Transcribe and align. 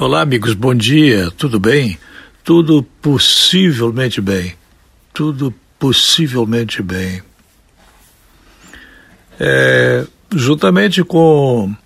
Olá, 0.00 0.22
amigos, 0.22 0.54
bom 0.54 0.74
dia, 0.74 1.30
tudo 1.32 1.60
bem? 1.60 1.98
Tudo 2.42 2.82
possivelmente 3.02 4.18
bem. 4.18 4.54
Tudo 5.12 5.52
possivelmente 5.78 6.82
bem. 6.82 7.22
É, 9.38 10.06
juntamente 10.34 11.04
com 11.04 11.76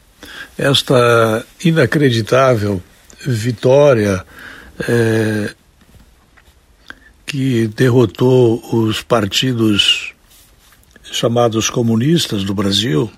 esta 0.57 1.45
inacreditável 1.65 2.81
vitória 3.27 4.25
é, 4.89 5.53
que 7.27 7.67
derrotou 7.67 8.63
os 8.73 9.03
partidos 9.03 10.15
chamados 11.03 11.69
comunistas 11.69 12.45
do 12.45 12.55
Brasil, 12.55 13.11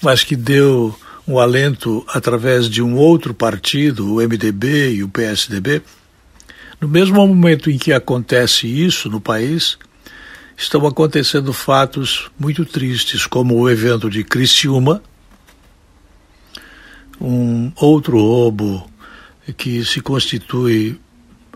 mas 0.00 0.24
que 0.24 0.34
deu 0.34 0.98
um 1.26 1.38
alento 1.38 2.04
através 2.08 2.68
de 2.68 2.82
um 2.82 2.96
outro 2.96 3.32
partido, 3.32 4.14
o 4.14 4.16
MDB 4.16 4.94
e 4.96 5.02
o 5.02 5.08
PSDB, 5.08 5.82
no 6.80 6.88
mesmo 6.88 7.26
momento 7.26 7.70
em 7.70 7.78
que 7.78 7.92
acontece 7.92 8.66
isso 8.66 9.08
no 9.08 9.20
país, 9.20 9.78
estão 10.56 10.86
acontecendo 10.86 11.52
fatos 11.52 12.30
muito 12.38 12.64
tristes, 12.64 13.26
como 13.26 13.56
o 13.56 13.70
evento 13.70 14.10
de 14.10 14.22
Criciúma, 14.22 15.02
um 17.20 17.72
outro 17.76 18.18
roubo 18.18 18.88
que 19.56 19.84
se 19.84 20.00
constitui, 20.00 21.00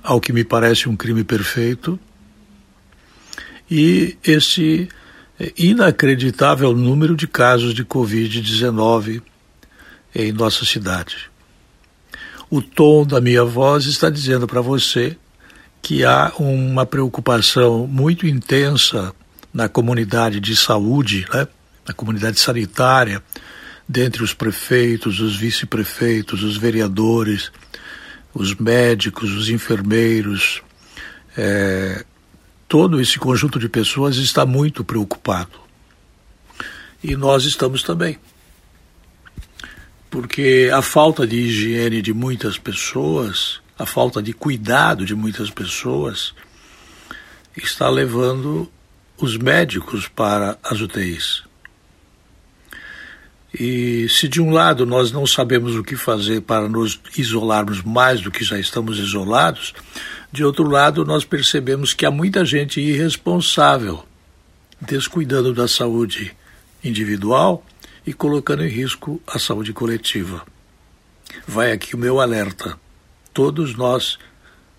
ao 0.02 0.20
que 0.20 0.32
me 0.32 0.44
parece, 0.44 0.88
um 0.88 0.96
crime 0.96 1.24
perfeito, 1.24 1.98
e 3.70 4.16
esse 4.24 4.88
inacreditável 5.56 6.74
número 6.74 7.14
de 7.14 7.26
casos 7.26 7.74
de 7.74 7.84
Covid-19 7.84 9.22
em 10.14 10.32
nossa 10.32 10.64
cidade. 10.64 11.30
O 12.50 12.62
tom 12.62 13.04
da 13.06 13.20
minha 13.20 13.44
voz 13.44 13.84
está 13.86 14.08
dizendo 14.08 14.46
para 14.46 14.60
você 14.60 15.16
que 15.82 16.04
há 16.04 16.32
uma 16.38 16.86
preocupação 16.86 17.86
muito 17.86 18.26
intensa 18.26 19.14
na 19.52 19.68
comunidade 19.68 20.40
de 20.40 20.56
saúde, 20.56 21.26
né? 21.32 21.46
na 21.86 21.94
comunidade 21.94 22.38
sanitária, 22.38 23.22
dentre 23.88 24.22
os 24.22 24.34
prefeitos, 24.34 25.20
os 25.20 25.36
vice-prefeitos, 25.36 26.42
os 26.42 26.56
vereadores, 26.56 27.50
os 28.34 28.54
médicos, 28.54 29.32
os 29.32 29.48
enfermeiros, 29.48 30.62
é, 31.36 32.04
todo 32.66 33.00
esse 33.00 33.18
conjunto 33.18 33.58
de 33.58 33.68
pessoas 33.68 34.16
está 34.16 34.44
muito 34.44 34.84
preocupado. 34.84 35.58
E 37.02 37.16
nós 37.16 37.44
estamos 37.44 37.82
também 37.82 38.18
porque 40.10 40.70
a 40.72 40.80
falta 40.80 41.26
de 41.26 41.36
higiene 41.36 42.00
de 42.00 42.12
muitas 42.12 42.58
pessoas, 42.58 43.60
a 43.78 43.84
falta 43.84 44.22
de 44.22 44.32
cuidado 44.32 45.04
de 45.04 45.14
muitas 45.14 45.50
pessoas, 45.50 46.34
está 47.56 47.88
levando 47.88 48.70
os 49.16 49.36
médicos 49.36 50.08
para 50.08 50.58
as 50.62 50.80
UTIs. 50.80 51.42
E 53.52 54.06
se 54.08 54.28
de 54.28 54.40
um 54.40 54.50
lado 54.50 54.84
nós 54.84 55.10
não 55.10 55.26
sabemos 55.26 55.74
o 55.74 55.82
que 55.82 55.96
fazer 55.96 56.42
para 56.42 56.68
nos 56.68 57.00
isolarmos 57.16 57.82
mais 57.82 58.20
do 58.20 58.30
que 58.30 58.44
já 58.44 58.58
estamos 58.58 58.98
isolados, 58.98 59.74
de 60.30 60.44
outro 60.44 60.68
lado 60.68 61.04
nós 61.04 61.24
percebemos 61.24 61.94
que 61.94 62.04
há 62.04 62.10
muita 62.10 62.44
gente 62.44 62.80
irresponsável, 62.80 64.04
descuidando 64.80 65.52
da 65.54 65.66
saúde 65.66 66.36
individual 66.84 67.64
e 68.08 68.14
colocando 68.14 68.64
em 68.64 68.70
risco 68.70 69.20
a 69.26 69.38
saúde 69.38 69.74
coletiva. 69.74 70.42
Vai 71.46 71.72
aqui 71.72 71.94
o 71.94 71.98
meu 71.98 72.22
alerta. 72.22 72.80
Todos 73.34 73.76
nós 73.76 74.18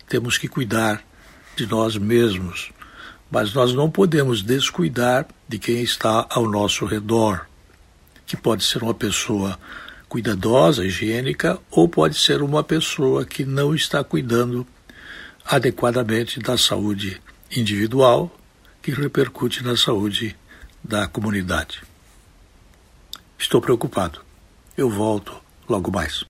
temos 0.08 0.36
que 0.36 0.48
cuidar 0.48 1.04
de 1.56 1.68
nós 1.68 1.96
mesmos, 1.96 2.72
mas 3.30 3.54
nós 3.54 3.72
não 3.72 3.88
podemos 3.88 4.42
descuidar 4.42 5.28
de 5.48 5.60
quem 5.60 5.84
está 5.84 6.26
ao 6.28 6.50
nosso 6.50 6.86
redor, 6.86 7.46
que 8.26 8.36
pode 8.36 8.64
ser 8.64 8.82
uma 8.82 8.96
pessoa 8.96 9.60
cuidadosa, 10.08 10.84
higiênica, 10.84 11.60
ou 11.70 11.88
pode 11.88 12.18
ser 12.18 12.42
uma 12.42 12.64
pessoa 12.64 13.24
que 13.26 13.46
não 13.46 13.76
está 13.76 14.04
cuidando 14.04 14.66
adequadamente 15.46 16.40
da 16.40 16.58
saúde 16.58 17.22
individual, 17.56 18.36
que 18.82 18.90
repercute 18.90 19.64
na 19.64 19.78
saúde 19.78 20.36
da 20.84 21.06
comunidade. 21.08 21.88
Estou 23.50 23.60
preocupado. 23.60 24.22
Eu 24.78 24.92
volto 24.92 25.34
logo 25.68 25.90
mais. 25.92 26.14